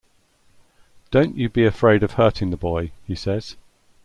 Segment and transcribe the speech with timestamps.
[1.11, 3.55] "Don't you be afraid of hurting the boy," he says.